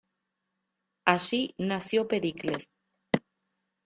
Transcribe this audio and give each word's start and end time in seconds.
Allí 1.11 1.41
nació 1.59 2.05
Pericles. 2.13 2.71